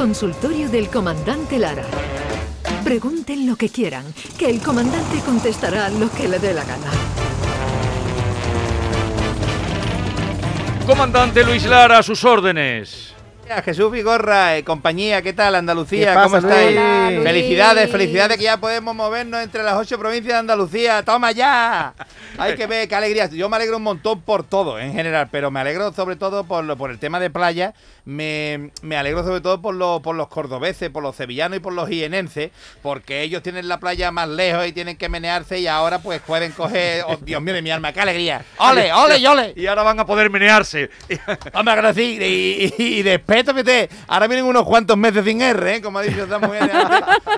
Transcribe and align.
Consultorio 0.00 0.70
del 0.70 0.88
Comandante 0.88 1.58
Lara. 1.58 1.84
Pregunten 2.82 3.46
lo 3.46 3.54
que 3.54 3.68
quieran, 3.68 4.06
que 4.38 4.48
el 4.48 4.62
comandante 4.62 5.20
contestará 5.26 5.90
lo 5.90 6.10
que 6.10 6.26
le 6.26 6.38
dé 6.38 6.54
la 6.54 6.64
gana. 6.64 6.90
Comandante 10.86 11.44
Luis 11.44 11.66
Lara, 11.66 11.98
a 11.98 12.02
sus 12.02 12.24
órdenes. 12.24 13.14
Jesús 13.64 13.90
Vigorra, 13.90 14.56
eh, 14.56 14.62
compañía, 14.64 15.22
¿qué 15.22 15.32
tal 15.32 15.56
Andalucía? 15.56 16.10
¿Qué 16.10 16.14
pasa, 16.14 16.24
¿Cómo 16.24 16.36
estáis? 16.38 16.66
Luis? 16.68 16.78
Hola, 16.78 17.10
Luis. 17.10 17.22
Felicidades, 17.24 17.90
felicidades 17.90 18.36
que 18.38 18.44
ya 18.44 18.56
podemos 18.58 18.94
movernos 18.94 19.42
entre 19.42 19.64
las 19.64 19.74
ocho 19.74 19.98
provincias 19.98 20.34
de 20.34 20.38
Andalucía. 20.38 21.02
¡Toma 21.02 21.32
ya! 21.32 21.92
Hay 22.38 22.54
que 22.54 22.66
ver 22.66 22.88
qué 22.88 22.94
alegría. 22.94 23.26
Yo 23.26 23.48
me 23.48 23.56
alegro 23.56 23.78
un 23.78 23.82
montón 23.82 24.20
por 24.22 24.44
todo 24.44 24.78
en 24.78 24.92
general, 24.92 25.28
pero 25.32 25.50
me 25.50 25.58
alegro 25.60 25.92
sobre 25.92 26.14
todo 26.16 26.44
por, 26.44 26.64
lo- 26.64 26.76
por 26.76 26.90
el 26.92 26.98
tema 27.00 27.18
de 27.18 27.28
playa. 27.28 27.74
Me, 28.04 28.70
me 28.82 28.96
alegro 28.96 29.22
sobre 29.24 29.40
todo 29.40 29.60
por, 29.60 29.74
los 29.74 30.00
por 30.00 30.14
los 30.16 30.28
cordobeses, 30.28 30.88
por 30.90 31.02
los 31.02 31.16
sevillanos 31.16 31.58
y 31.58 31.60
por 31.60 31.72
los 31.72 31.88
jienenses, 31.88 32.50
porque 32.82 33.22
ellos 33.22 33.42
tienen 33.42 33.68
la 33.68 33.78
playa 33.78 34.10
más 34.10 34.28
lejos 34.28 34.66
y 34.66 34.72
tienen 34.72 34.96
que 34.96 35.08
menearse 35.08 35.58
y 35.58 35.66
ahora 35.66 35.98
pues 35.98 36.20
pueden 36.22 36.52
coger... 36.52 37.04
Oh, 37.06 37.16
Dios 37.20 37.42
mío 37.42 37.52
de 37.54 37.62
mi 37.62 37.70
alma, 37.70 37.92
qué 37.92 38.00
alegría. 38.00 38.42
¡Ole, 38.58 38.92
ole 38.92 39.28
ole! 39.28 39.52
Y 39.56 39.66
ahora 39.66 39.82
van 39.82 40.00
a 40.00 40.06
poder 40.06 40.30
menearse. 40.30 40.88
Que 41.08 41.20
sí, 41.94 42.18
y, 42.20 42.82
y, 42.82 42.98
y 42.98 43.02
de 43.02 43.18
espeto, 43.40 43.52
fíjate, 43.52 43.88
ahora 44.08 44.26
vienen 44.26 44.44
unos 44.46 44.64
cuantos 44.64 44.96
meses 44.96 45.24
sin 45.24 45.40
R, 45.40 45.76
¿eh? 45.76 45.82
como 45.82 45.98
ha 45.98 46.02
dicho 46.02 46.22
esta 46.24 46.38
mujer. 46.38 46.70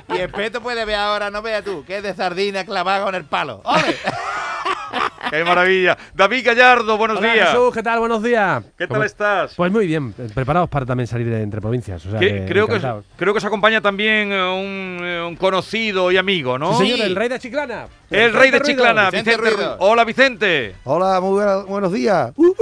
Y 0.09 0.19
espeto 0.19 0.61
puede 0.61 0.84
ver 0.84 0.97
ahora, 0.97 1.30
no 1.30 1.42
vea 1.42 1.62
tú, 1.62 1.84
que 1.84 1.98
es 1.98 2.02
de 2.02 2.15
sardina 2.15 2.65
clavada 2.65 3.05
con 3.05 3.15
el 3.15 3.25
palo. 3.25 3.61
¡Ole! 3.65 3.97
¡Qué 5.30 5.42
maravilla! 5.45 5.97
David 6.15 6.45
Gallardo, 6.47 6.98
buenos 6.98 7.19
Hola, 7.19 7.33
días. 7.33 7.48
Jesús, 7.51 7.73
¿qué 7.73 7.83
tal? 7.83 8.01
Buenos 8.01 8.23
días. 8.23 8.62
¿Qué 8.77 8.87
tal 8.87 8.97
¿Cómo- 8.97 9.05
estás? 9.05 9.55
Pues 9.55 9.73
muy 9.73 9.87
bien, 9.87 10.15
eh, 10.19 10.28
preparados 10.34 10.69
para 10.69 10.84
también 10.84 11.06
salir 11.06 11.28
de 11.30 11.41
entre 11.42 11.61
provincias. 11.62 12.05
O 12.05 12.11
sea, 12.11 12.20
Que- 12.20 12.28
que 12.41 12.45
creo, 12.47 12.66
que, 12.66 12.78
creo 13.16 13.33
que 13.33 13.41
se 13.41 13.47
acompaña 13.47 13.80
también 13.80 14.30
eh, 14.33 14.42
un, 14.42 14.98
eh, 15.03 15.22
un 15.27 15.37
conocido 15.37 16.11
y 16.12 16.19
amigo, 16.19 16.59
¿no? 16.59 16.72
Sí, 16.77 16.83
señor, 16.84 16.98
Sí. 16.98 17.03
el 17.05 17.16
rey 17.16 17.28
de 17.31 17.39
Chiclana. 17.39 17.87
El 18.11 18.33
rey 18.34 18.50
de 18.50 18.59
Ruido. 18.59 18.72
Chiclana, 18.75 19.11
Vicente 19.11 19.31
Vicente. 19.37 19.56
Ruido. 19.56 19.77
Hola, 19.78 20.05
Vicente. 20.05 20.75
Hola, 20.84 21.20
muy 21.20 21.31
buena- 21.33 21.56
buenos 21.62 21.92
días. 21.92 22.33
Uh, 22.37 22.48
uh. 22.48 22.55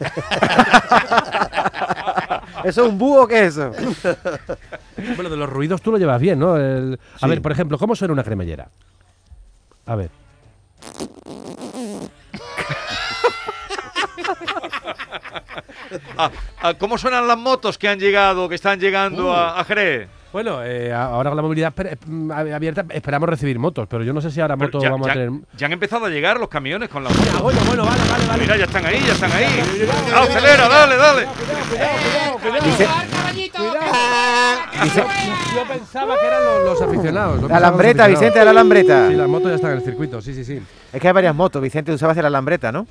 ¿Eso 2.68 2.84
es 2.84 2.90
un 2.90 2.98
búho 2.98 3.22
o 3.22 3.26
qué 3.26 3.46
es 3.46 3.56
eso? 3.56 3.70
Bueno, 5.16 5.30
de 5.30 5.36
los 5.36 5.48
ruidos 5.48 5.80
tú 5.80 5.92
lo 5.92 5.98
llevas 5.98 6.20
bien, 6.20 6.38
¿no? 6.38 6.56
El- 6.56 6.98
A 7.16 7.18
Sí. 7.20 7.28
ver, 7.28 7.40
por 7.40 7.52
ejemplo, 7.52 7.78
¿cómo 7.78 7.94
suena 7.96 8.12
una 8.12 8.24
cremallera? 8.24 8.68
A 9.86 9.94
ver. 9.96 10.10
Ah, 16.18 16.30
ah, 16.60 16.74
¿Cómo 16.74 16.98
suenan 16.98 17.26
las 17.26 17.38
motos 17.38 17.78
que 17.78 17.88
han 17.88 17.98
llegado, 17.98 18.48
que 18.48 18.54
están 18.56 18.78
llegando 18.78 19.26
Uh. 19.28 19.32
a, 19.32 19.60
a 19.60 19.64
Jerez? 19.64 20.08
Bueno, 20.32 20.62
eh, 20.62 20.92
ahora 20.92 21.30
con 21.30 21.36
la 21.36 21.42
movilidad 21.42 21.72
eh, 21.86 21.96
mm, 22.06 22.30
abierta 22.30 22.84
esperamos 22.90 23.28
recibir 23.30 23.58
motos, 23.58 23.86
pero 23.88 24.04
yo 24.04 24.12
no 24.12 24.20
sé 24.20 24.30
si 24.30 24.40
ahora 24.42 24.56
motos 24.56 24.82
ya, 24.82 24.90
vamos 24.90 25.06
ya- 25.06 25.12
a 25.12 25.16
tener. 25.16 25.30
ya 25.56 25.66
han 25.66 25.72
empezado 25.72 26.04
a 26.04 26.10
llegar 26.10 26.38
los 26.38 26.48
camiones 26.50 26.90
con 26.90 27.02
las 27.02 27.12
Ah, 27.14 27.16
motos. 27.22 27.42
bueno, 27.42 27.60
bueno, 27.66 27.84
vale, 27.86 28.02
vale, 28.10 28.26
vale. 28.26 28.42
Mira, 28.42 28.56
ya 28.58 28.64
están 28.66 28.84
ahí, 28.84 29.00
ya 29.06 29.12
están 29.14 29.32
ahí. 29.32 29.44
Acelera, 30.14 30.68
dale, 30.68 30.96
dale. 30.96 31.26
Dice- 34.82 35.04
Yo 35.56 35.64
pensaba 35.66 36.14
que 36.20 36.26
eran 36.26 36.44
los, 36.44 36.64
los 36.64 36.82
aficionados. 36.82 37.40
¿no? 37.42 37.48
La 37.48 37.56
alambreta, 37.56 38.04
aficionados. 38.04 38.20
Vicente, 38.20 38.44
la 38.44 38.50
alambreta. 38.50 39.08
Sí, 39.08 39.14
las 39.16 39.28
motos 39.28 39.48
ya 39.48 39.54
están 39.56 39.70
en 39.72 39.76
el 39.78 39.82
circuito, 39.82 40.20
sí, 40.20 40.34
sí, 40.34 40.44
sí. 40.44 40.60
Es 40.92 41.00
que 41.00 41.06
hay 41.08 41.12
varias 41.14 41.34
motos, 41.34 41.60
Vicente, 41.62 41.90
usabas 41.92 42.16
la 42.18 42.26
alambreta, 42.28 42.70
¿no? 42.70 42.86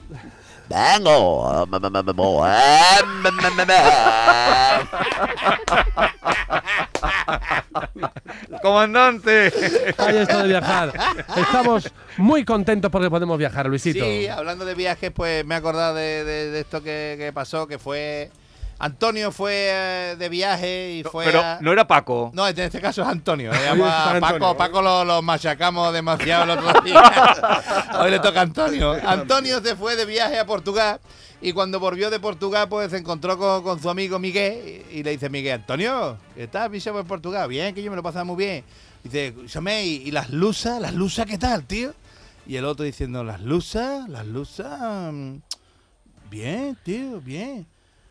Comandante. 8.61 9.51
Ahí 9.97 10.17
esto 10.17 10.39
de 10.41 10.47
viajar. 10.47 10.93
Estamos 11.35 11.91
muy 12.17 12.43
contentos 12.45 12.89
porque 12.91 13.09
podemos 13.09 13.37
viajar, 13.37 13.67
Luisito. 13.67 14.03
Sí, 14.03 14.27
hablando 14.27 14.65
de 14.65 14.75
viajes, 14.75 15.11
pues 15.11 15.45
me 15.45 15.55
he 15.55 15.57
acordado 15.57 15.95
de, 15.95 16.23
de- 16.23 16.51
de 16.51 16.59
esto 16.59 16.81
que, 16.81 17.15
que 17.17 17.31
pasó, 17.33 17.67
que 17.67 17.77
fue... 17.77 18.31
Antonio 18.79 19.31
fue 19.31 19.53
eh, 19.55 20.15
de 20.19 20.29
viaje 20.29 20.91
y 20.93 21.03
fue 21.03 21.25
Pero 21.25 21.39
a- 21.41 21.57
no 21.61 21.71
era 21.73 21.87
Paco. 21.87 22.29
No, 22.33 22.47
en 22.47 22.57
este 22.59 22.79
caso 22.79 23.01
es 23.01 23.07
Antonio. 23.07 23.51
Le 23.51 23.65
llamo 23.65 23.85
a 23.85 24.05
San 24.11 24.19
Paco. 24.21 24.55
Paco 24.57 24.81
lo, 24.81 25.03
lo 25.03 25.21
machacamos 25.21 25.91
demasiado 25.93 26.43
el 26.43 26.49
otro 26.51 26.81
día. 26.81 27.01
Hoy 28.01 28.11
le 28.11 28.19
toca 28.19 28.39
a 28.39 28.43
Antonio. 28.43 28.93
Antonio 29.05 29.61
se 29.61 29.75
fue 29.75 29.95
de 29.95 30.05
viaje 30.05 30.37
a 30.37 30.45
Portugal 30.45 30.99
y 31.41 31.53
cuando 31.53 31.79
volvió 31.79 32.09
de 32.11 32.19
Portugal 32.19 32.67
pues 32.69 32.91
se 32.91 32.97
encontró 32.97 33.37
con, 33.37 33.63
con 33.63 33.81
su 33.81 33.89
amigo 33.89 34.19
Miguel 34.19 34.83
y, 34.91 34.99
y 34.99 35.03
le 35.03 35.11
dice 35.11 35.29
Miguel, 35.29 35.53
Antonio, 35.61 36.17
¿qué 36.35 36.47
tal, 36.47 36.69
bicho, 36.69 36.91
por 36.93 37.05
Portugal? 37.05 37.47
Bien, 37.49 37.73
que 37.73 37.81
yo 37.81 37.89
me 37.89 37.97
lo 37.97 38.03
pasaba 38.03 38.25
muy 38.25 38.35
bien. 38.37 38.63
Dice, 39.03 39.33
¿y, 39.83 39.87
y 40.07 40.11
las 40.11 40.29
lusas? 40.29 40.79
¿Las 40.81 40.93
lusas 40.93 41.25
qué 41.25 41.37
tal, 41.37 41.63
tío? 41.65 41.93
Y 42.45 42.55
el 42.57 42.65
otro 42.65 42.85
diciendo, 42.85 43.23
¿las 43.23 43.41
lusas? 43.41 44.07
¿Las 44.07 44.25
lusas? 44.25 45.11
mm, 45.13 45.35
Bien, 46.29 46.77
tío, 46.83 47.21
bien. 47.21 47.65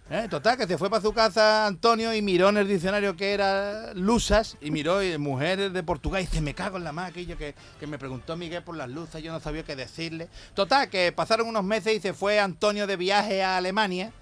Eh, 0.08 0.28
total, 0.30 0.56
que 0.56 0.68
se 0.68 0.78
fue 0.78 0.88
para 0.88 1.02
su 1.02 1.12
casa 1.12 1.66
Antonio 1.66 2.14
y 2.14 2.22
miró 2.22 2.48
en 2.50 2.58
el 2.58 2.68
diccionario 2.68 3.16
que 3.16 3.32
era 3.32 3.92
lusas 3.94 4.56
y 4.60 4.70
miró 4.70 5.02
y 5.02 5.18
mujeres 5.18 5.72
de 5.72 5.82
Portugal 5.82 6.22
y 6.22 6.26
dice, 6.26 6.40
me 6.40 6.54
cago 6.54 6.76
en 6.76 6.84
la 6.84 6.92
más 6.92 7.10
aquello 7.10 7.36
que, 7.36 7.56
que 7.80 7.88
me 7.88 7.98
preguntó 7.98 8.36
Miguel 8.36 8.62
por 8.62 8.76
las 8.76 8.88
lusas, 8.88 9.20
yo 9.20 9.32
no 9.32 9.40
sabía 9.40 9.64
qué 9.64 9.74
decirle. 9.74 10.28
Total, 10.54 10.88
que 10.88 11.10
pasaron 11.10 11.48
unos 11.48 11.64
meses 11.64 11.96
y 11.96 12.00
se 12.00 12.14
fue 12.14 12.38
Antonio 12.38 12.86
de 12.86 12.94
viaje 12.96 13.42
a 13.42 13.56
Alemania 13.56 14.12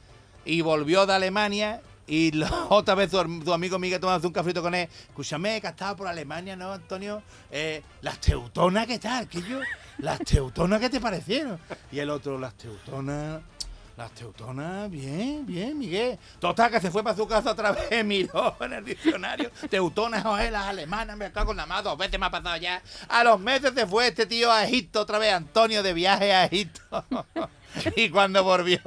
y 0.47 0.63
volvió 0.63 1.05
de 1.05 1.13
Alemania 1.13 1.83
y 2.07 2.33
otra 2.71 2.95
vez 2.95 3.11
tu, 3.11 3.41
tu 3.41 3.53
amigo 3.53 3.79
Miguel 3.79 4.01
tomando 4.01 4.27
un 4.27 4.33
cafrito 4.33 4.63
con 4.63 4.75
él. 4.75 4.89
Escúchame, 5.09 5.61
que 5.61 5.67
has 5.67 5.75
estado 5.75 5.97
por 5.97 6.07
Alemania, 6.07 6.57
¿no, 6.57 6.73
Antonio? 6.73 7.23
Eh, 7.51 7.83
las 8.01 8.19
teutonas, 8.21 8.87
¿qué 8.87 8.99
tal, 8.99 9.29
yo 9.29 9.61
Las 9.99 10.21
teutonas, 10.21 10.81
¿qué 10.81 10.89
te 10.89 11.01
parecieron? 11.01 11.59
Y 11.93 11.99
el 11.99 12.09
otro, 12.09 12.39
las 12.39 12.55
teutonas... 12.55 13.43
Las 13.97 14.11
teutonas, 14.11 14.91
bien, 14.91 15.47
bien, 15.47 15.79
Miguel. 15.79 16.19
Total, 16.41 16.69
que 16.69 16.81
se 16.81 16.91
fue 16.91 17.05
para 17.05 17.17
su 17.17 17.29
casa 17.29 17.53
otra 17.53 17.71
vez, 17.91 18.05
miró 18.05 18.57
en 18.61 18.73
el 18.73 18.85
diccionario. 18.85 19.51
Teutonas, 19.71 20.25
oye, 20.27 20.51
las 20.51 20.67
alemanas, 20.67 21.17
me 21.17 21.31
cago 21.31 21.53
en 21.53 21.59
la 21.59 21.67
más, 21.67 21.85
dos 21.85 21.97
veces 21.97 22.19
me 22.19 22.27
ha 22.27 22.31
pasado 22.31 22.57
ya. 22.57 22.83
A 23.09 23.23
los 23.23 23.39
meses 23.39 23.73
se 23.73 23.87
fue 23.87 24.09
este 24.09 24.27
tío 24.27 24.51
a 24.51 24.65
Egipto 24.65 25.01
otra 25.01 25.19
vez, 25.19 25.33
Antonio 25.33 25.83
de 25.85 25.95
viaje 25.95 26.33
a 26.33 26.45
Egipto. 26.47 27.05
y 27.97 28.09
cuando 28.11 28.43
volvió, 28.43 28.81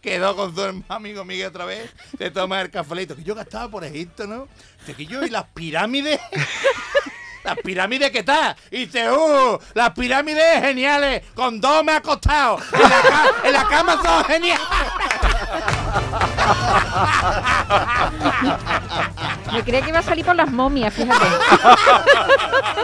quedó 0.00 0.34
con 0.34 0.52
su 0.52 0.84
amigo 0.88 1.24
Miguel 1.24 1.48
otra 1.48 1.64
vez, 1.64 1.90
se 2.16 2.30
toma 2.32 2.60
el 2.60 2.70
cafelito. 2.70 3.14
Que 3.14 3.22
yo 3.22 3.36
gastaba 3.36 3.70
por 3.70 3.84
Egipto, 3.84 4.26
¿no? 4.26 4.48
Que 4.84 5.06
yo 5.06 5.22
y 5.22 5.30
las 5.30 5.44
pirámides. 5.54 6.20
¿Las 7.48 7.56
pirámides 7.64 8.10
qué 8.10 8.22
tal? 8.22 8.54
Y 8.70 8.84
dice, 8.84 9.10
¡uh! 9.10 9.58
Las 9.72 9.92
pirámides 9.92 10.60
geniales, 10.60 11.22
con 11.34 11.58
dos 11.62 11.82
me 11.82 11.92
ha 11.92 12.02
costado. 12.02 12.58
En 12.74 12.82
la, 12.82 12.88
ca- 13.00 13.32
en 13.44 13.52
la 13.54 13.64
cama 13.66 13.98
son 14.04 14.24
geniales. 14.26 14.66
Me 19.52 19.62
creía 19.64 19.80
que 19.82 19.88
iba 19.88 19.98
a 20.00 20.02
salir 20.02 20.24
por 20.26 20.36
las 20.36 20.50
momias, 20.50 20.92
fíjate. 20.92 21.24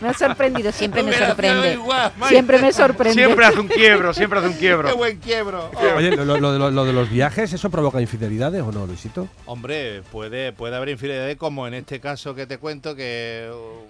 me 0.00 0.08
ha 0.08 0.14
sorprendido, 0.14 0.72
siempre 0.72 1.02
me 1.02 1.12
sorprende. 1.12 1.72
igual. 1.74 2.12
Siempre 2.28 2.58
me 2.58 2.72
sorprende. 2.72 3.14
Siempre 3.14 3.46
hace 3.46 3.60
un 3.60 3.68
quiebro, 3.68 4.12
siempre 4.14 4.38
hace 4.38 4.48
un 4.48 4.54
¡Qué 4.54 4.60
quiebro. 4.60 4.96
buen 4.96 5.18
quiebro! 5.18 5.70
Oh. 5.74 5.96
Oye, 5.96 6.16
lo, 6.16 6.24
lo- 6.24 6.38
lo- 6.58 6.70
lo 6.70 6.84
de 6.84 6.92
los 6.92 7.10
viajes, 7.10 7.52
¿eso 7.52 7.70
provoca 7.70 8.00
infidelidades 8.00 8.62
o 8.62 8.72
no, 8.72 8.86
Luisito? 8.86 9.28
Hombre, 9.46 10.02
puede, 10.12 10.52
puede 10.52 10.76
haber 10.76 10.90
infidelidades 10.90 11.36
como 11.36 11.66
en 11.66 11.74
este 11.74 12.00
caso 12.00 12.34
que 12.34 12.46
te 12.46 12.58
cuento 12.58 12.94
que 12.94 13.50
uh, 13.52 13.86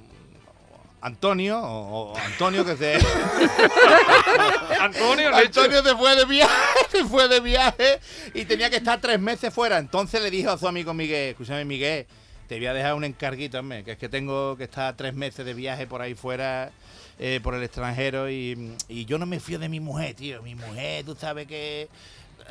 Antonio, 1.02 1.58
o, 1.58 2.12
o 2.12 2.16
Antonio 2.18 2.64
que 2.64 2.76
se... 2.76 2.98
Antonio, 4.80 5.34
Antonio 5.34 5.82
se 5.82 5.96
fue 5.96 6.16
de 6.16 6.24
viaje, 6.24 6.52
se 6.90 7.04
fue 7.04 7.28
de 7.28 7.40
viaje 7.40 8.00
y 8.34 8.44
tenía 8.44 8.70
que 8.70 8.76
estar 8.76 9.00
tres 9.00 9.18
meses 9.20 9.52
fuera. 9.52 9.78
Entonces 9.78 10.22
le 10.22 10.30
dijo 10.30 10.50
a 10.50 10.58
su 10.58 10.66
amigo 10.68 10.92
Miguel, 10.94 11.30
escúchame 11.30 11.64
Miguel, 11.64 12.06
te 12.50 12.56
voy 12.56 12.66
a 12.66 12.74
dejar 12.74 12.94
un 12.94 13.04
encarguito, 13.04 13.60
hombre, 13.60 13.84
que 13.84 13.92
es 13.92 13.98
que 13.98 14.08
tengo 14.08 14.56
que 14.56 14.64
estar 14.64 14.96
tres 14.96 15.14
meses 15.14 15.46
de 15.46 15.54
viaje 15.54 15.86
por 15.86 16.02
ahí 16.02 16.16
fuera, 16.16 16.72
eh, 17.20 17.38
por 17.44 17.54
el 17.54 17.62
extranjero 17.62 18.28
y, 18.28 18.76
y 18.88 19.04
yo 19.04 19.18
no 19.18 19.26
me 19.26 19.38
fío 19.38 19.60
de 19.60 19.68
mi 19.68 19.78
mujer, 19.78 20.16
tío. 20.16 20.42
Mi 20.42 20.56
mujer, 20.56 21.04
tú 21.04 21.14
sabes 21.14 21.46
que 21.46 21.88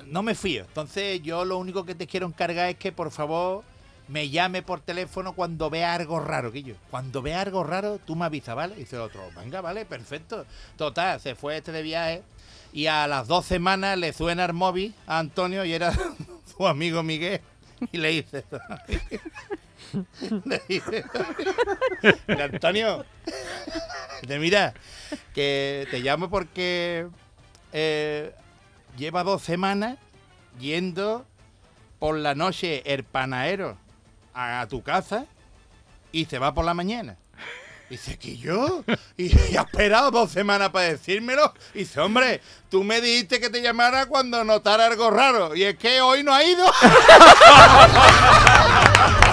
no 0.05 0.23
me 0.23 0.35
fío. 0.35 0.63
Entonces 0.63 1.21
yo 1.21 1.43
lo 1.43 1.57
único 1.57 1.83
que 1.83 1.95
te 1.95 2.07
quiero 2.07 2.27
encargar 2.27 2.69
es 2.69 2.77
que 2.77 2.93
por 2.93 3.11
favor 3.11 3.65
me 4.07 4.29
llame 4.29 4.61
por 4.61 4.79
teléfono 4.79 5.33
cuando 5.33 5.69
vea 5.69 5.95
algo 5.95 6.21
raro, 6.21 6.49
Quillo. 6.49 6.75
Cuando 6.89 7.21
vea 7.21 7.41
algo 7.41 7.65
raro, 7.65 7.99
tú 7.99 8.15
me 8.15 8.23
avisas, 8.23 8.55
¿vale? 8.55 8.75
Y 8.75 8.79
dice 8.79 8.97
otro, 8.97 9.29
venga, 9.35 9.59
vale, 9.59 9.83
perfecto. 9.83 10.45
Total, 10.77 11.19
se 11.19 11.35
fue 11.35 11.57
este 11.57 11.73
de 11.73 11.81
viaje 11.81 12.23
y 12.71 12.85
a 12.85 13.05
las 13.05 13.27
dos 13.27 13.45
semanas 13.45 13.97
le 13.97 14.13
suena 14.13 14.45
el 14.45 14.53
móvil 14.53 14.95
a 15.07 15.19
Antonio 15.19 15.65
y 15.65 15.73
era 15.73 15.91
su 16.57 16.65
amigo 16.65 17.03
Miguel. 17.03 17.41
Y 17.91 17.97
le 17.97 18.09
dice, 18.09 18.45
le 20.45 20.61
dice, 20.67 21.05
"Mira, 22.27 22.45
Antonio, 22.45 23.05
te 24.27 24.39
mira, 24.39 24.73
que 25.33 25.87
te 25.91 25.99
llamo 25.99 26.29
porque 26.29 27.07
eh, 27.71 28.33
lleva 28.97 29.23
dos 29.23 29.41
semanas 29.41 29.97
yendo 30.59 31.25
por 31.99 32.17
la 32.17 32.35
noche 32.35 32.81
el 32.85 33.03
panadero 33.03 33.77
a, 34.33 34.65
tu 34.69 34.81
casa 34.81 35.25
y 36.11 36.25
se 36.25 36.39
va 36.39 36.53
por 36.53 36.65
la 36.65 36.73
mañana. 36.73 37.17
Dice, 37.89 38.19
¿que 38.19 38.37
yo? 38.37 38.83
Y, 39.17 39.35
y 39.35 39.37
ha 39.57 39.61
esperado 39.61 40.11
dos 40.11 40.31
semanas 40.31 40.69
para 40.69 40.89
decírmelo. 40.89 41.53
Y 41.73 41.79
dice, 41.79 41.99
hombre, 41.99 42.41
tú 42.69 42.83
me 42.83 43.01
dijiste 43.01 43.39
que 43.39 43.49
te 43.49 43.61
llamara 43.61 44.05
cuando 44.05 44.43
notara 44.43 44.85
algo 44.85 45.09
raro. 45.09 45.55
Y 45.55 45.63
es 45.63 45.75
que 45.75 46.01
hoy 46.01 46.23
no 46.23 46.33
ha 46.33 46.43
ido. 46.43 46.65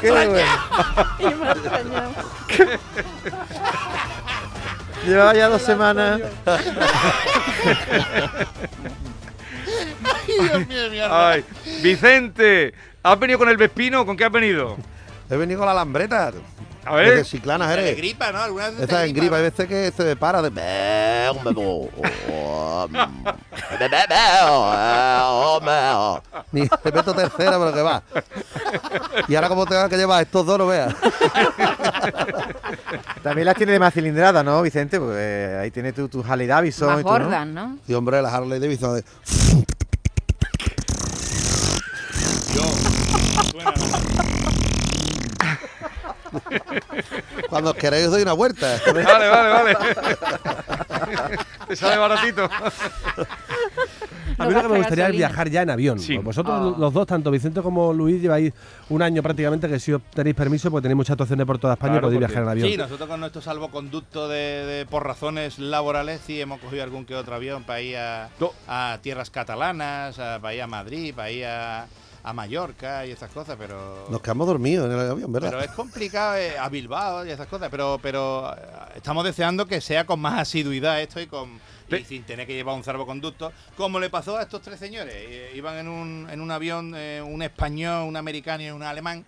Qué 0.00 0.10
bueno. 0.10 0.38
Y 1.18 1.24
me 1.34 1.48
ha 1.48 1.52
extrañado. 1.52 2.12
Llevaba 5.04 5.34
ya 5.34 5.48
dos 5.48 5.62
semanas. 5.62 6.20
Ay, 10.04 10.34
Dios 10.40 10.66
mío, 10.68 10.90
mierda. 10.90 11.30
Ay, 11.30 11.44
Vicente, 11.82 12.74
¿has 13.02 13.18
venido 13.18 13.38
con 13.38 13.48
el 13.48 13.56
Vespino? 13.56 14.04
¿Con 14.04 14.16
qué 14.16 14.24
has 14.24 14.32
venido? 14.32 14.76
He 15.30 15.36
venido 15.36 15.60
con 15.60 15.68
la 15.68 15.74
lambreta. 15.74 16.32
A 16.88 16.94
ver. 16.94 17.24
Chiclana, 17.24 17.68
De 17.68 17.74
eres. 17.74 17.96
gripa, 17.96 18.32
¿no? 18.32 18.40
Algunas 18.40 18.76
veces 18.76 18.92
en 19.04 19.14
gripa, 19.14 19.36
hay 19.36 19.42
veces 19.42 19.66
que 19.66 19.92
se 19.94 20.16
para 20.16 20.42
de. 20.42 20.50
Ni 26.52 26.62
tercera, 27.14 27.58
pero 27.58 27.72
que 27.72 27.82
va. 27.82 28.02
Y 29.28 29.34
ahora, 29.34 29.48
como 29.48 29.66
que 29.66 29.96
llevar 29.96 30.22
estos 30.22 30.46
dos, 30.46 30.58
no 30.58 30.66
veas. 30.66 30.94
También 33.22 33.46
las 33.46 33.56
tiene 33.56 33.72
de 33.72 33.78
más 33.78 33.92
cilindrada, 33.92 34.42
¿no, 34.42 34.62
Vicente? 34.62 34.98
Porque 34.98 35.16
eh, 35.18 35.58
ahí 35.62 35.70
tiene 35.70 35.92
tu, 35.92 36.08
tu 36.08 36.24
Harley 36.26 36.46
Davidson 36.46 36.88
Más 36.88 37.00
y 37.00 37.02
tú, 37.02 37.08
¿no? 37.08 37.12
gordas, 37.18 37.46
¿no? 37.46 37.78
Y 37.86 37.94
hombre, 37.94 38.22
la 38.22 38.34
Harley 38.34 38.58
Davidson 38.58 38.96
de. 38.96 39.04
Yo. 42.54 42.62
Suena, 43.52 43.72
¿no? 43.72 43.98
Cuando 47.48 47.70
os 47.70 47.76
queréis, 47.76 48.06
os 48.06 48.12
doy 48.12 48.22
una 48.22 48.32
vuelta. 48.32 48.78
Vale, 48.86 49.28
vale, 49.28 49.28
vale. 49.28 49.76
Te 51.68 51.76
sale 51.76 51.96
baratito. 51.98 52.48
A 54.38 54.46
mí 54.46 54.54
lo 54.54 54.62
que 54.62 54.68
me 54.68 54.78
gustaría 54.78 55.06
es 55.08 55.12
viajar 55.16 55.50
ya 55.50 55.62
en 55.62 55.70
avión. 55.70 55.98
Sí. 55.98 56.16
Vosotros 56.18 56.74
Ah. 56.74 56.78
los 56.78 56.92
dos, 56.92 57.06
tanto 57.06 57.30
Vicente 57.30 57.60
como 57.60 57.92
Luis, 57.92 58.20
lleváis 58.22 58.52
un 58.88 59.02
año 59.02 59.22
prácticamente 59.22 59.68
que 59.68 59.78
si 59.80 59.92
os 59.92 60.02
tenéis 60.14 60.36
permiso, 60.36 60.70
porque 60.70 60.82
tenéis 60.82 60.96
muchas 60.96 61.12
actuaciones 61.14 61.46
por 61.46 61.58
toda 61.58 61.74
España 61.74 61.94
Claro, 61.94 62.06
podéis 62.06 62.20
porque- 62.20 62.32
viajar 62.32 62.42
en 62.44 62.48
avión. 62.50 62.68
Sí, 62.70 62.76
nosotros 62.76 63.08
con 63.08 63.20
nuestro 63.20 63.42
salvoconducto 63.42 64.28
de, 64.28 64.36
de- 64.66 64.86
por 64.86 65.04
razones 65.04 65.58
laborales 65.58 66.20
sí 66.24 66.40
hemos 66.40 66.60
cogido 66.60 66.82
algún 66.84 67.04
que 67.04 67.14
otro 67.14 67.34
avión 67.34 67.64
para 67.64 67.80
ir 67.80 67.96
a, 67.96 68.28
No. 68.38 68.52
a 68.68 68.98
tierras 69.02 69.30
catalanas, 69.30 70.18
a- 70.18 70.38
para 70.40 70.54
ir 70.54 70.62
a 70.62 70.66
Madrid, 70.66 71.14
para 71.14 71.30
ir 71.30 71.44
a, 71.46 71.86
a 72.22 72.32
Mallorca 72.32 73.06
y 73.06 73.10
esas 73.12 73.30
cosas, 73.30 73.56
pero 73.58 74.06
Nos 74.10 74.20
quedamos 74.20 74.46
dormidos 74.46 74.86
en 74.86 74.98
el 74.98 75.10
avión, 75.10 75.32
¿verdad? 75.32 75.50
pero 75.50 75.62
es 75.62 75.70
complicado 75.70 76.36
eh, 76.36 76.58
a 76.58 76.68
Bilbao 76.68 77.24
y 77.26 77.30
esas 77.30 77.46
cosas, 77.46 77.68
pero 77.70 77.98
pero 78.02 78.52
eh, 78.54 78.60
estamos 78.96 79.24
deseando 79.24 79.66
que 79.66 79.80
sea 79.80 80.04
con 80.04 80.20
más 80.20 80.40
asiduidad 80.40 81.00
esto 81.00 81.20
y 81.20 81.26
con 81.26 81.60
y 81.90 82.04
sin 82.04 82.22
tener 82.24 82.46
que 82.46 82.52
llevar 82.52 82.74
un 82.74 82.84
salvoconducto, 82.84 83.50
como 83.74 83.98
le 83.98 84.10
pasó 84.10 84.36
a 84.36 84.42
estos 84.42 84.60
tres 84.60 84.78
señores. 84.78 85.14
Eh, 85.16 85.52
iban 85.54 85.76
en 85.78 85.88
un, 85.88 86.28
en 86.30 86.40
un 86.42 86.50
avión, 86.50 86.92
eh, 86.94 87.22
un 87.26 87.40
español, 87.40 88.06
un 88.06 88.14
americano 88.16 88.62
y 88.62 88.70
un 88.70 88.82
alemán. 88.82 89.24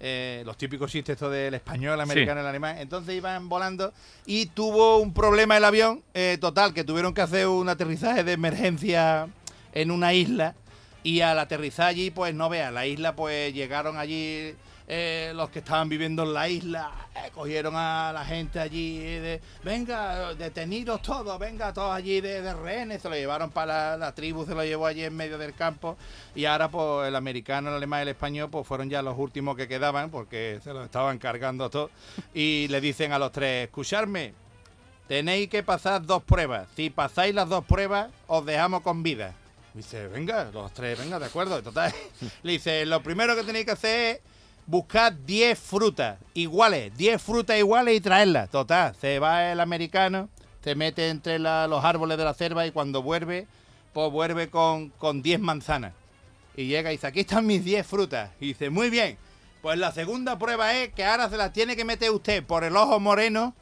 eh, 0.00 0.42
los 0.46 0.56
típicos 0.56 0.90
chistes 0.90 1.12
estos 1.14 1.30
del 1.30 1.54
español, 1.54 1.94
el 1.94 2.00
americano 2.00 2.40
y 2.40 2.42
el 2.42 2.48
alemán. 2.48 2.78
Entonces 2.78 3.14
iban 3.14 3.48
volando 3.48 3.92
y 4.26 4.46
tuvo 4.46 4.96
un 4.96 5.12
problema 5.12 5.56
el 5.56 5.64
avión, 5.64 6.02
eh, 6.14 6.36
total, 6.40 6.72
que 6.74 6.82
tuvieron 6.84 7.12
que 7.14 7.20
hacer 7.20 7.46
un 7.46 7.68
aterrizaje 7.68 8.24
de 8.24 8.32
emergencia 8.32 9.28
en 9.72 9.90
una 9.92 10.12
isla. 10.14 10.54
Y 11.02 11.20
al 11.20 11.38
aterrizar 11.38 11.86
allí, 11.86 12.10
pues 12.10 12.34
no 12.34 12.48
vean, 12.48 12.74
la 12.74 12.86
isla, 12.86 13.16
pues 13.16 13.54
llegaron 13.54 13.96
allí 13.96 14.54
eh, 14.92 15.30
los 15.36 15.50
que 15.50 15.60
estaban 15.60 15.88
viviendo 15.88 16.24
en 16.24 16.34
la 16.34 16.48
isla, 16.48 16.90
eh, 17.14 17.30
cogieron 17.32 17.76
a 17.76 18.10
la 18.12 18.24
gente 18.24 18.58
allí, 18.58 18.98
eh, 19.00 19.20
de, 19.20 19.40
venga, 19.62 20.34
detenidos 20.34 21.00
todos, 21.00 21.38
venga, 21.38 21.72
todos 21.72 21.94
allí 21.94 22.20
de, 22.20 22.52
rehenes, 22.54 23.00
se 23.00 23.08
lo 23.08 23.14
llevaron 23.14 23.52
para 23.52 23.96
la, 23.96 24.12
tribu, 24.16 24.44
se 24.44 24.52
lo 24.52 24.64
llevó 24.64 24.86
allí 24.86 25.04
en 25.04 25.14
medio 25.14 25.38
del 25.38 25.54
campo, 25.54 25.96
y 26.34 26.46
ahora 26.46 26.68
pues 26.70 27.06
el 27.06 27.14
americano, 27.14 27.68
el 27.68 27.76
alemán 27.76 28.00
y 28.00 28.02
el 28.02 28.08
español, 28.08 28.50
pues 28.50 28.66
fueron 28.66 28.90
ya 28.90 29.00
los 29.00 29.16
últimos 29.16 29.56
que 29.56 29.68
quedaban, 29.68 30.10
porque 30.10 30.58
se 30.64 30.72
los 30.72 30.86
estaban 30.86 31.18
cargando 31.18 31.70
todo, 31.70 31.90
y 32.34 32.66
le 32.66 32.80
dicen 32.80 33.12
a 33.12 33.20
los 33.20 33.30
tres, 33.30 33.68
escucharme, 33.68 34.34
tenéis 35.06 35.48
que 35.48 35.62
pasar 35.62 36.04
dos 36.04 36.24
pruebas, 36.24 36.66
si 36.74 36.90
pasáis 36.90 37.32
las 37.32 37.48
dos 37.48 37.64
pruebas, 37.64 38.10
os 38.26 38.44
dejamos 38.44 38.82
con 38.82 39.04
vida. 39.04 39.36
Dice, 39.74 40.08
venga, 40.08 40.50
los 40.52 40.72
tres, 40.72 40.98
venga, 40.98 41.18
de 41.18 41.26
acuerdo. 41.26 41.62
Total, 41.62 41.92
le 42.42 42.52
dice, 42.52 42.84
lo 42.86 43.02
primero 43.02 43.36
que 43.36 43.44
tenéis 43.44 43.64
que 43.66 43.70
hacer 43.72 44.16
es 44.16 44.20
buscar 44.66 45.24
10 45.24 45.58
frutas 45.58 46.18
iguales, 46.34 46.96
10 46.96 47.20
frutas 47.22 47.56
iguales 47.58 47.96
y 47.96 48.00
traerlas. 48.00 48.50
Total, 48.50 48.94
se 48.96 49.18
va 49.18 49.52
el 49.52 49.60
americano, 49.60 50.28
se 50.62 50.74
mete 50.74 51.08
entre 51.08 51.38
los 51.38 51.84
árboles 51.84 52.18
de 52.18 52.24
la 52.24 52.34
cerva 52.34 52.66
y 52.66 52.72
cuando 52.72 53.02
vuelve, 53.02 53.46
pues 53.92 54.10
vuelve 54.10 54.50
con, 54.50 54.90
con 54.90 55.22
10 55.22 55.40
manzanas. 55.40 55.92
Y 56.56 56.66
llega 56.66 56.90
y 56.90 56.96
dice, 56.96 57.06
aquí 57.06 57.20
están 57.20 57.46
mis 57.46 57.64
10 57.64 57.86
frutas. 57.86 58.30
Y 58.40 58.48
dice, 58.48 58.70
muy 58.70 58.90
bien, 58.90 59.18
pues 59.62 59.78
la 59.78 59.92
segunda 59.92 60.38
prueba 60.38 60.74
es 60.74 60.92
que 60.92 61.04
ahora 61.04 61.28
se 61.28 61.36
las 61.36 61.52
tiene 61.52 61.76
que 61.76 61.84
meter 61.84 62.10
usted 62.10 62.44
por 62.44 62.64
el 62.64 62.76
ojo 62.76 62.98
moreno 62.98 63.54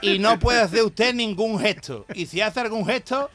y 0.00 0.18
no 0.18 0.38
puede 0.38 0.60
hacer 0.60 0.82
usted 0.82 1.14
ningún 1.14 1.58
gesto. 1.58 2.04
Y 2.14 2.26
si 2.26 2.40
hace 2.40 2.60
algún 2.60 2.84
gesto, 2.86 3.30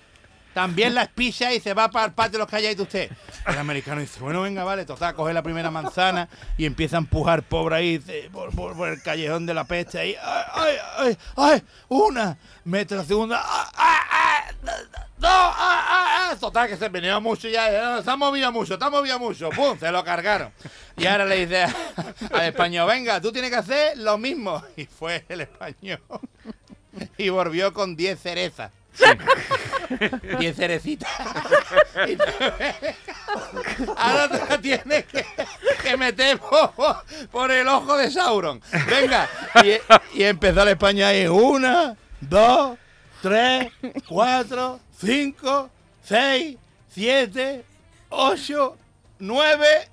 también 0.58 0.96
las 0.96 1.10
pisa 1.10 1.54
y 1.54 1.60
se 1.60 1.76
va 1.76 1.92
para 1.92 2.08
el 2.08 2.14
patio 2.14 2.32
de 2.32 2.38
los 2.40 2.48
calladito 2.48 2.82
usted. 2.82 3.12
El 3.46 3.60
americano 3.60 4.02
dice, 4.02 4.20
bueno, 4.20 4.42
venga, 4.42 4.64
vale, 4.64 4.86
total, 4.86 5.14
coge 5.14 5.32
la 5.32 5.44
primera 5.44 5.70
manzana 5.70 6.28
y 6.58 6.66
empieza 6.66 6.98
a 6.98 7.02
empujar 7.02 7.44
pobre 7.44 7.76
ahí 7.76 8.30
por, 8.32 8.90
el 8.90 9.00
callejón 9.04 9.46
de 9.46 9.54
la 9.54 9.66
peste 9.66 10.00
ahí. 10.00 10.16
¡Ay, 10.20 10.44
ay, 10.56 10.78
ay! 10.98 11.18
ay 11.36 11.64
una! 11.90 12.40
Mete 12.64 12.96
la 12.96 13.04
segunda. 13.06 13.40
¡Ay, 13.46 14.00
ay, 14.10 14.48
ay! 15.22 16.38
Total, 16.40 16.68
que 16.68 16.76
se 16.76 16.90
venía 16.90 17.20
mucho 17.20 17.48
ya. 17.48 18.00
eh, 18.00 18.04
Se 18.04 18.10
ha 18.10 18.16
movido 18.16 18.52
mucho, 18.52 18.80
se 18.80 18.84
ha 18.84 18.90
movido 18.90 19.20
mucho. 19.20 19.50
¡Pum! 19.52 19.78
Se 19.78 19.92
lo 19.92 20.04
cargaron. 20.04 20.52
Y 20.98 21.06
ahora 21.06 21.26
le 21.26 21.46
dice 21.46 21.68
al 22.34 22.46
español, 22.46 22.88
venga, 22.88 23.22
tú 23.22 23.32
tienes 23.32 23.52
que 23.52 23.58
hacer 23.58 23.96
lo 24.00 24.18
mismo. 24.18 24.64
Y 24.76 24.86
fue 24.86 25.24
el 25.30 25.42
español. 25.42 26.02
Y 27.16 27.30
volvió 27.30 27.72
con 27.76 27.96
10 27.96 28.20
cerezas. 28.20 28.72
10 30.40 30.56
cerecitas. 30.56 31.10
Ahora 33.98 34.30
te 34.30 34.38
la 34.38 34.58
tienes 34.62 35.06
que, 35.06 35.98
meter 35.98 36.38
por, 36.40 36.72
por 37.32 37.52
el 37.52 37.68
ojo 37.68 37.98
de 37.98 38.10
Sauron. 38.12 38.62
Venga. 38.90 39.28
Y, 39.64 40.20
y 40.20 40.24
empezó 40.24 40.64
el 40.64 40.70
español 40.70 41.06
ahí. 41.08 41.28
Una, 41.28 41.96
dos, 42.22 42.78
tres, 43.22 43.72
cuatro, 44.08 44.80
cinco, 45.00 45.70
seis, 46.04 46.58
siete, 46.90 47.64
ocho, 48.10 48.78
nueve. 49.20 49.90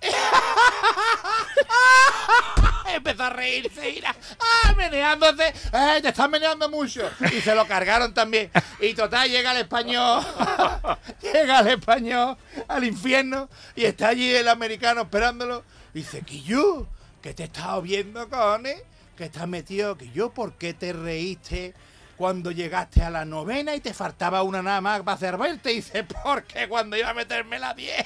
Empezó 2.94 3.24
a 3.24 3.30
reírse 3.30 3.90
y 3.90 4.02
¡ah! 4.04 4.74
meneándose. 4.76 5.48
¡Eh, 5.72 6.00
te 6.02 6.08
estás 6.08 6.28
meneando 6.28 6.68
mucho! 6.68 7.08
Y 7.32 7.40
se 7.40 7.54
lo 7.54 7.66
cargaron 7.66 8.12
también. 8.14 8.50
Y 8.80 8.94
total, 8.94 9.28
llega 9.28 9.52
el 9.52 9.58
español. 9.58 10.24
llega 11.22 11.60
el 11.60 11.68
español 11.68 12.36
al 12.66 12.84
infierno 12.84 13.48
y 13.76 13.84
está 13.84 14.08
allí 14.08 14.34
el 14.34 14.48
americano 14.48 15.02
esperándolo. 15.02 15.64
Y 15.94 15.98
dice, 15.98 16.22
yo, 16.44 16.86
que 17.22 17.34
te 17.34 17.44
he 17.44 17.80
viendo, 17.82 18.28
cojones, 18.28 18.82
que 19.16 19.24
estás 19.24 19.48
metido, 19.48 19.96
que 19.96 20.10
yo, 20.10 20.32
¿por 20.32 20.54
qué 20.54 20.74
te 20.74 20.92
reíste? 20.92 21.74
Cuando 22.16 22.50
llegaste 22.50 23.02
a 23.02 23.10
la 23.10 23.24
novena 23.24 23.76
y 23.76 23.80
te 23.80 23.94
faltaba 23.94 24.42
una 24.42 24.60
nada 24.60 24.80
más 24.80 25.02
para 25.02 25.18
servirte, 25.18 25.72
y 25.72 25.76
dice, 25.76 26.04
porque 26.04 26.68
cuando 26.68 26.96
iba 26.96 27.10
a 27.10 27.14
meterme 27.14 27.58
la 27.58 27.74
10, 27.74 28.04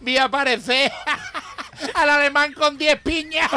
vi 0.00 0.18
aparecer 0.18 0.92
al 1.94 2.10
alemán 2.10 2.52
con 2.52 2.76
10 2.78 3.00
piñas. 3.02 3.50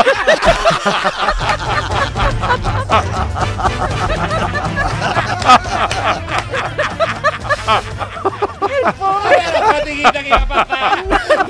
Era 9.29 9.51
la 9.51 9.67
fatiguita 9.73 10.11
que 10.21 10.27
iba 10.27 10.37
a 10.37 10.47
pasar. 10.47 11.05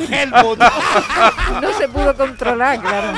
Helmut. 0.09 0.59
No 1.61 1.73
se 1.73 1.87
pudo 1.87 2.15
controlar, 2.15 2.79
claro. 2.79 3.13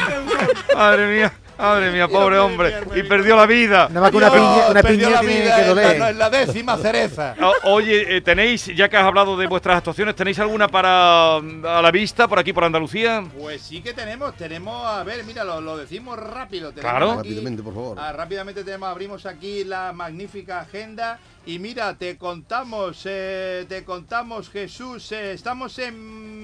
Madre 0.76 1.08
mía. 1.08 1.34
Madre 1.58 1.92
mía, 1.92 2.08
pobre 2.08 2.38
hombre. 2.40 2.74
Y 2.96 3.04
perdió 3.04 3.36
la 3.36 3.46
vida. 3.46 3.88
Nada 3.90 4.02
más 4.02 4.12
que 4.12 4.18
una 4.18 4.32
piña, 4.32 4.68
una 4.70 4.82
perdió 4.82 5.08
piña 5.08 5.10
la 5.10 5.20
tiene 5.22 5.42
vida 5.42 5.56
que 5.56 5.64
doler. 5.66 6.00
no, 6.00 6.08
en 6.08 6.18
la 6.20 6.30
décima 6.30 6.78
cereza. 6.78 7.36
Oye, 7.64 8.18
eh, 8.18 8.22
tenéis, 8.22 8.66
ya 8.68 8.88
que 8.90 8.98
has 8.98 9.04
hablado 9.04 9.36
de 9.38 9.48
vuestras 9.48 9.78
actuaciones, 9.78 10.16
¿tenéis 10.16 10.40
alguna 10.40 10.68
para 10.68 11.40
mm, 11.42 11.66
a 11.66 11.82
la 11.82 11.92
vista 11.92 12.28
por 12.28 12.40
aquí, 12.40 12.54
por 12.54 12.64
Andalucía? 12.64 13.24
Pues 13.40 13.62
sí 13.62 13.82
que 13.82 13.94
tenemos, 13.94 14.36
tenemos, 14.36 14.86
a 14.86 15.04
ver, 15.04 15.24
mira, 15.24 15.44
lo, 15.44 15.60
lo 15.62 15.78
decimos 15.78 16.18
rápido. 16.20 16.72
tenemos 16.72 16.92
Claro. 16.92 17.12
aquí- 17.14 17.30
Rápidamente, 17.30 17.64
por 17.64 17.74
favor. 17.74 17.98
Ah, 18.00 18.12
rápidamente 18.14 18.64
tenemos, 18.64 18.90
abrimos 18.90 19.26
aquí 19.26 19.64
la 19.64 19.94
magnífica 19.94 20.60
agenda 20.62 21.20
y 21.46 21.60
mira, 21.60 21.94
te 21.96 22.18
contamos, 22.18 23.02
eh, 23.06 23.66
te 23.68 23.84
contamos 23.84 24.50
Jesús, 24.50 25.12
eh, 25.12 25.32
estamos 25.32 25.80
en 25.80 26.37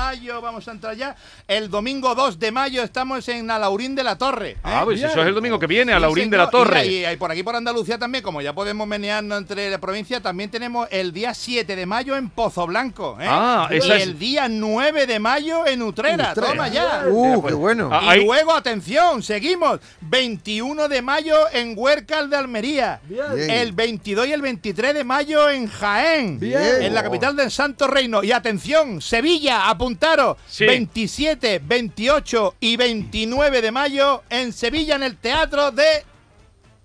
mayo, 0.00 0.40
vamos 0.42 0.68
a 0.68 0.72
entrar 0.72 0.94
ya, 0.94 1.16
el 1.48 1.70
domingo 1.70 2.14
2 2.14 2.38
de 2.38 2.52
mayo 2.52 2.82
estamos 2.82 3.26
en 3.30 3.50
Alaurín 3.50 3.94
de 3.94 4.04
la 4.04 4.16
Torre. 4.18 4.50
¿eh? 4.50 4.56
Ah, 4.62 4.82
pues 4.84 5.02
eso 5.02 5.20
es 5.22 5.26
el 5.26 5.34
domingo 5.34 5.58
que 5.58 5.66
viene, 5.66 5.92
a 5.92 5.96
Sí, 5.96 6.02
Laurín 6.02 6.28
de 6.30 6.36
la. 6.36 6.50
Torre. 6.50 6.86
Y, 6.86 7.16
por 7.16 7.32
aquí 7.32 7.42
por 7.42 7.56
Andalucía 7.56 7.98
también, 7.98 8.22
como 8.22 8.42
ya 8.42 8.52
podemos 8.52 8.86
menearnos 8.86 9.38
entre 9.38 9.70
la 9.70 9.78
provincia, 9.78 10.20
también 10.20 10.50
tenemos 10.50 10.86
el 10.90 11.12
día 11.12 11.32
7 11.32 11.74
de 11.74 11.86
mayo 11.86 12.14
en 12.16 12.28
Pozo 12.28 12.66
Blanco. 12.66 13.16
¿eh? 13.20 13.26
Ah, 13.28 13.68
y 13.70 13.76
es- 13.78 13.84
el 13.88 14.18
día 14.18 14.48
9 14.48 15.06
de 15.06 15.18
mayo 15.18 15.66
en 15.66 15.80
Utrera. 15.82 16.32
Utrera. 16.32 16.48
Toma 16.50 16.68
ya. 16.68 17.04
Uh, 17.08 17.40
pues, 17.40 17.52
qué 17.54 17.58
bueno. 17.58 17.88
ah, 17.90 18.00
Y 18.04 18.08
ahí- 18.10 18.24
luego, 18.26 18.52
atención, 18.52 19.22
seguimos. 19.22 19.80
21 20.02 20.88
de 20.88 21.00
mayo 21.02 21.36
en 21.52 21.72
Huércal 21.76 22.28
de 22.28 22.36
Almería. 22.36 23.00
Bien. 23.08 23.50
El 23.50 23.72
22 23.72 24.26
y 24.26 24.32
el 24.32 24.42
23 24.42 24.92
de 24.94 25.04
mayo 25.04 25.48
en 25.48 25.66
Jaén. 25.68 26.38
Bien. 26.38 26.82
En 26.82 26.94
la 26.94 27.02
capital 27.02 27.34
del 27.34 27.50
Santo 27.50 27.86
Reino. 27.86 28.22
Y 28.22 28.32
atención, 28.32 29.00
Sevilla, 29.00 29.68
apuntaros. 29.86 30.36
Sí. 30.48 30.66
27, 30.66 31.60
28 31.64 32.54
y 32.60 32.76
29 32.76 33.62
de 33.62 33.70
mayo 33.70 34.22
en 34.28 34.52
Sevilla, 34.52 34.96
en 34.96 35.04
el 35.04 35.16
Teatro 35.16 35.70
de 35.70 36.04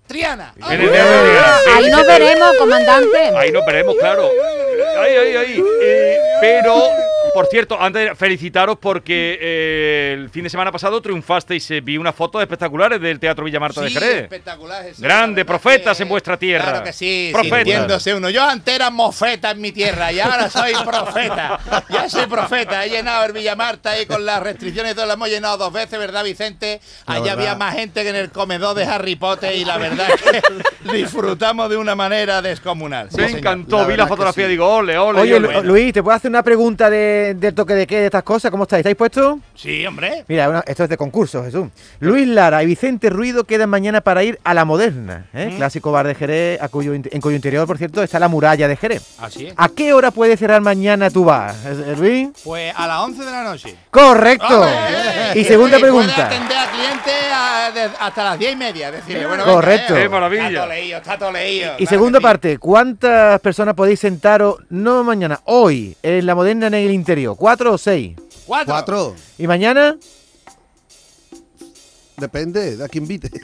Triana. 0.06 0.54
En 0.70 0.80
el 0.80 0.90
Teatro 0.90 1.12
de 1.12 1.30
Triana. 1.30 1.56
Ahí 1.76 1.90
nos 1.90 2.06
veremos, 2.06 2.56
comandante. 2.58 3.18
Ahí 3.36 3.50
nos 3.50 3.66
veremos, 3.66 3.96
claro. 3.96 4.30
Ahí, 4.98 5.16
ahí, 5.16 5.36
ahí. 5.36 5.64
Eh, 5.82 6.18
pero, 6.40 6.80
por 7.34 7.46
cierto, 7.46 7.80
antes 7.80 8.08
de 8.10 8.14
felicitaros 8.14 8.76
porque 8.78 9.38
eh, 9.40 10.14
el 10.18 10.28
fin 10.30 10.44
de 10.44 10.50
semana 10.50 10.70
pasado 10.72 11.00
triunfasteis. 11.00 11.70
eh, 11.70 11.80
vi 11.80 11.96
unas 11.96 12.14
fotos 12.14 12.42
espectaculares 12.42 13.00
del 13.00 13.18
Teatro 13.18 13.44
Villa 13.44 13.58
Marta 13.60 13.80
de 13.80 13.88
Sí, 13.88 13.94
Jerez. 13.94 14.22
espectacular, 14.24 14.82
Jesús, 14.84 15.00
Grande, 15.00 15.42
la 15.42 15.44
verdad 15.44 15.46
profetas 15.46 15.96
que- 15.96 16.02
en 16.02 16.08
vuestra 16.08 16.36
tierra. 16.36 16.64
Claro 16.64 16.84
que 16.84 16.92
sí, 16.92 17.30
Profetas. 17.32 17.58
sintiéndose 17.58 18.14
uno. 18.14 18.28
Yo 18.30 18.42
antes 18.44 18.74
era 18.74 18.90
mofeta 18.90 19.50
en 19.52 19.60
mi 19.60 19.72
tierra 19.72 20.12
y 20.12 20.20
ahora 20.20 20.50
soy 20.50 20.72
profeta. 20.84 21.58
Ya 21.88 22.08
soy 22.08 22.26
profeta. 22.26 22.84
He 22.84 22.90
llenado 22.90 23.24
el 23.24 23.32
Villa 23.32 23.56
Marta 23.56 23.98
y 24.00 24.06
con 24.06 24.24
las 24.26 24.42
restricciones 24.42 24.94
todo 24.94 25.06
lo 25.06 25.12
hemos 25.14 25.28
llenado 25.28 25.56
dos 25.56 25.72
veces, 25.72 25.98
¿verdad, 25.98 26.24
Vicente? 26.24 26.80
Allá 27.06 27.32
había 27.32 27.54
más 27.54 27.74
gente 27.74 28.02
que 28.02 28.10
en 28.10 28.16
el 28.16 28.30
comedor 28.30 28.76
de 28.76 28.84
Harry 28.84 29.16
Potter 29.16 29.54
y 29.56 29.64
la 29.64 29.78
verdad 29.78 30.08
es 30.10 30.22
que 30.90 30.92
disfrutamos 30.92 31.70
de 31.70 31.76
una 31.76 31.94
manera 31.94 32.42
descomunal. 32.42 33.08
Sí, 33.10 33.16
Me 33.16 33.24
señor. 33.26 33.38
encantó, 33.38 33.78
La 33.78 33.86
vi 33.86 33.96
la 33.96 34.06
fotografía 34.06 34.44
y 34.44 34.46
sí. 34.46 34.50
digo, 34.52 34.68
ole, 34.68 34.98
ole. 34.98 35.20
Oye, 35.20 35.34
ole. 35.36 35.62
Luis, 35.62 35.92
¿te 35.92 36.02
puedo 36.02 36.16
hacer 36.16 36.30
una 36.30 36.42
pregunta 36.42 36.90
de, 36.90 37.21
del 37.34 37.54
toque 37.54 37.74
de 37.74 37.86
qué, 37.86 38.00
de 38.00 38.06
estas 38.06 38.22
cosas? 38.22 38.50
¿Cómo 38.50 38.64
estáis? 38.64 38.80
¿Estáis 38.80 38.96
puestos? 38.96 39.38
Sí, 39.54 39.86
hombre. 39.86 40.24
Mira, 40.28 40.62
esto 40.66 40.84
es 40.84 40.90
de 40.90 40.96
concurso, 40.96 41.42
Jesús. 41.44 41.68
Luis 42.00 42.26
Lara 42.26 42.62
y 42.62 42.66
Vicente 42.66 43.08
Ruido 43.10 43.44
quedan 43.44 43.70
mañana 43.70 44.00
para 44.00 44.22
ir 44.24 44.38
a 44.44 44.54
La 44.54 44.64
Moderna, 44.64 45.26
¿eh? 45.32 45.52
clásico 45.56 45.92
bar 45.92 46.06
de 46.06 46.14
Jerez, 46.14 46.60
a 46.60 46.68
cuyo, 46.68 46.92
en 46.94 47.20
cuyo 47.20 47.36
interior, 47.36 47.66
por 47.66 47.78
cierto, 47.78 48.02
está 48.02 48.18
la 48.18 48.28
muralla 48.28 48.68
de 48.68 48.76
Jerez. 48.76 49.02
Así 49.20 49.46
es. 49.46 49.54
¿A 49.56 49.68
qué 49.68 49.92
hora 49.92 50.10
puede 50.10 50.36
cerrar 50.36 50.60
mañana 50.60 51.10
tu 51.10 51.24
bar, 51.24 51.54
eh, 51.64 51.94
Luis? 51.98 52.28
Pues 52.44 52.72
a 52.76 52.86
las 52.86 52.98
11 53.00 53.24
de 53.24 53.30
la 53.30 53.44
noche. 53.44 53.76
Correcto. 53.90 54.46
¡Hombre! 54.62 55.40
Y 55.40 55.44
segunda 55.44 55.78
Puede 55.78 55.92
pregunta. 55.92 56.26
atender 56.26 56.56
a 56.58 56.70
clientes 56.70 57.14
a- 57.32 57.70
de- 57.72 57.90
hasta 58.00 58.24
las 58.24 58.38
10 58.38 58.52
y 58.52 58.56
media. 58.56 58.90
Decirle, 58.90 59.26
bueno, 59.26 59.44
Correcto. 59.44 59.94
venga, 59.94 60.00
eh, 60.00 60.02
¡Qué 60.02 60.08
maravilla! 60.08 60.48
Está 60.48 60.60
todo 60.60 60.68
leído, 60.68 60.98
está 60.98 61.18
todo 61.18 61.32
leído. 61.32 61.72
Y 61.74 61.76
claro 61.76 61.90
segunda 61.90 62.20
parte, 62.20 62.58
¿cuántas 62.58 63.40
personas 63.40 63.74
podéis 63.74 64.00
sentaros, 64.00 64.56
no 64.70 65.04
mañana, 65.04 65.40
hoy, 65.44 65.96
en 66.02 66.26
la 66.26 66.34
moderna 66.34 66.66
en 66.66 66.74
el 66.74 66.90
interior? 66.90 67.11
¿Cuatro 67.36 67.74
o 67.74 67.78
seis? 67.78 68.16
Cuatro. 68.46 68.72
Cuatro. 68.72 69.14
¿Y 69.38 69.46
mañana? 69.46 69.96
Depende 72.16 72.76
de 72.76 72.84
a 72.84 72.88
quién 72.88 73.04
invite. 73.04 73.30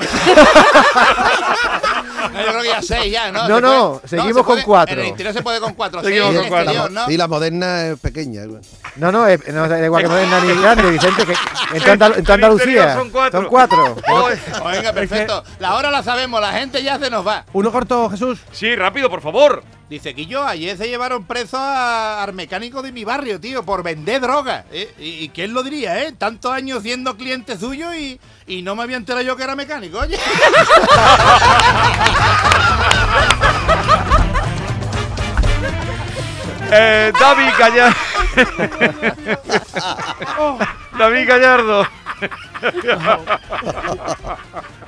No, 2.18 2.40
yo 2.40 2.46
creo 2.48 2.62
que 2.62 2.68
ya 2.68 2.82
seis 2.82 3.12
ya, 3.12 3.30
¿no? 3.32 3.48
No, 3.48 3.60
no, 3.60 3.92
puede- 3.94 4.08
seguimos 4.08 4.28
se 4.28 4.34
con 4.34 4.44
puede- 4.46 4.62
cuatro. 4.64 4.94
En 4.94 5.00
el 5.00 5.06
interior 5.08 5.34
se 5.34 5.42
puede 5.42 5.60
con 5.60 5.74
cuatro. 5.74 6.02
Seguimos 6.02 6.28
seis 6.30 6.40
con 6.40 6.48
cuatro. 6.48 6.70
exterior, 6.72 6.90
¿no? 6.90 7.10
Y 7.12 7.16
la 7.16 7.28
moderna 7.28 7.86
es 7.88 7.98
pequeña. 8.00 8.42
No, 8.96 9.12
no, 9.12 9.26
es, 9.26 9.46
no 9.48 9.68
da 9.68 9.84
igual 9.84 10.02
que 10.02 10.08
moderna 10.10 10.40
ni 10.40 10.54
grande, 10.60 10.90
Vicente, 10.90 11.24
que 11.26 11.32
en 11.76 11.82
tu, 11.82 11.90
Andal- 11.90 12.30
Andalucía. 12.30 12.94
son 12.94 13.10
cuatro. 13.10 13.40
Son 13.40 13.48
cuatro. 13.48 13.96
Pues 14.06 14.40
venga, 14.72 14.92
perfecto. 14.92 15.44
La 15.58 15.74
hora 15.76 15.90
la 15.90 16.02
sabemos, 16.02 16.40
la 16.40 16.52
gente 16.52 16.82
ya 16.82 16.98
se 16.98 17.10
nos 17.10 17.26
va. 17.26 17.44
Uno 17.52 17.70
corto, 17.72 18.08
Jesús. 18.10 18.38
Sí, 18.52 18.74
rápido, 18.76 19.08
por 19.10 19.20
favor. 19.20 19.62
Dice 19.88 20.14
que 20.14 20.26
yo 20.26 20.46
ayer 20.46 20.76
se 20.76 20.86
llevaron 20.86 21.24
preso 21.24 21.56
a- 21.56 22.22
al 22.22 22.34
mecánico 22.34 22.82
de 22.82 22.92
mi 22.92 23.04
barrio, 23.04 23.40
tío, 23.40 23.62
por 23.64 23.82
vender 23.82 24.20
droga. 24.20 24.66
¿eh? 24.70 24.92
¿Y, 24.98 25.24
y 25.24 25.28
quién 25.30 25.54
lo 25.54 25.62
diría, 25.62 26.02
eh? 26.04 26.12
Tantos 26.12 26.52
años 26.52 26.82
siendo 26.82 27.16
cliente 27.16 27.56
suyo 27.56 27.94
y, 27.94 28.20
y 28.46 28.60
no 28.60 28.76
me 28.76 28.82
había 28.82 28.98
enterado 28.98 29.24
yo 29.24 29.34
que 29.34 29.44
era 29.44 29.56
mecánico, 29.56 29.98
oye. 30.00 30.18
Eh, 36.70 37.12
David 37.18 37.50
Gallardo. 37.58 37.96
David 40.98 41.28
Gallardo. 41.28 41.86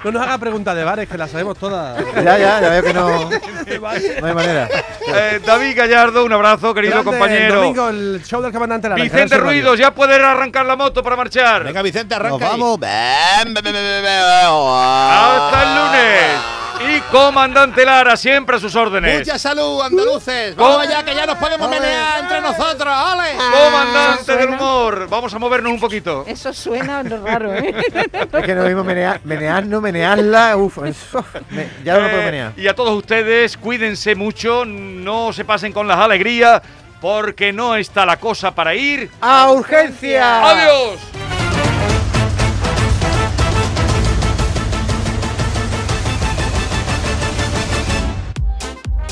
No 0.04 0.10
nos 0.12 0.22
haga 0.22 0.38
preguntas 0.38 0.74
de 0.74 0.84
bares, 0.84 1.08
que 1.08 1.16
las 1.16 1.30
sabemos 1.30 1.56
todas. 1.58 1.98
Ya, 2.16 2.36
ya, 2.38 2.60
ya 2.60 2.68
veo 2.68 2.82
que 2.82 2.92
no, 2.94 3.30
no 3.30 4.26
hay 4.26 4.34
manera. 4.34 4.68
Eh, 5.12 5.40
David 5.44 5.76
Gallardo, 5.76 6.24
un 6.24 6.32
abrazo, 6.32 6.74
querido 6.74 7.02
Grande, 7.02 7.10
El 7.10 7.18
compañero. 7.18 7.54
domingo, 7.56 7.88
el 7.88 8.22
show 8.24 8.42
del 8.42 8.52
comandante 8.52 8.88
Lara. 8.88 9.02
Vicente. 9.02 9.36
Ruidos, 9.38 9.78
ya 9.78 9.94
puedes 9.94 10.18
arrancar 10.20 10.66
la 10.66 10.76
moto 10.76 11.02
para 11.02 11.16
marchar. 11.16 11.64
Venga, 11.64 11.82
Vicente, 11.82 12.14
arranca. 12.14 12.38
Nos 12.38 12.42
ahí. 12.42 12.60
vamos. 12.60 12.78
Hasta 14.78 15.62
el 15.62 15.74
lunes. 15.76 16.59
Y 16.88 17.00
comandante 17.12 17.84
Lara, 17.84 18.16
siempre 18.16 18.56
a 18.56 18.58
sus 18.58 18.74
órdenes. 18.74 19.18
Mucha 19.18 19.38
salud, 19.38 19.82
andaluces. 19.82 20.56
Vamos 20.56 20.78
allá, 20.86 21.02
que 21.04 21.14
ya 21.14 21.26
nos 21.26 21.36
podemos 21.36 21.68
menear 21.68 22.20
entre 22.20 22.40
nosotros. 22.40 22.88
¡Ole! 23.12 23.34
Comandante 23.64 24.36
del 24.36 24.48
humor. 24.50 25.06
Vamos 25.08 25.34
a 25.34 25.38
movernos 25.38 25.72
un 25.72 25.80
poquito. 25.80 26.24
Eso 26.26 26.52
suena 26.54 27.02
raro, 27.02 27.54
¿eh? 27.54 27.74
Es 28.32 28.44
que 28.44 28.54
no 28.54 28.62
mismo 28.64 28.82
menear, 28.84 29.20
menearnos, 29.24 29.82
menearla, 29.82 30.56
uf, 30.56 30.78
me- 31.50 31.68
ya 31.84 31.94
no 31.94 32.00
lo 32.00 32.08
puedo 32.08 32.22
Eh, 32.22 32.24
menear. 32.26 32.52
y 32.56 32.66
a 32.66 32.74
todos 32.74 32.96
ustedes, 32.96 33.56
cuídense 33.56 34.14
mucho, 34.14 34.64
no 34.64 35.32
se 35.32 35.44
pasen 35.44 35.72
con 35.72 35.86
las 35.86 35.98
alegrías, 35.98 36.62
porque 37.00 37.52
no 37.52 37.76
está 37.76 38.06
la 38.06 38.18
cosa 38.18 38.54
para 38.54 38.74
ir. 38.74 39.10
¡A 39.20 39.50
urgencia! 39.50 40.48
¡Adiós! 40.50 40.98